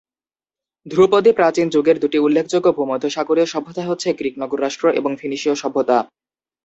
ধ্রুপদী 0.85 1.31
প্রাচীন 1.33 1.67
যুগের 1.69 1.97
দুটি 1.99 2.17
উল্লেখযোগ্য 2.19 2.67
ভূমধ্যসাগরীয় 2.71 3.47
সভ্যতা 3.47 3.83
হচ্ছে 3.85 4.09
গ্রীক 4.13 4.35
নগর 4.39 4.59
রাষ্ট্র 4.61 4.85
এবং 4.99 5.11
ফিনিশীয় 5.15 5.55
সভ্যতা। 5.55 5.97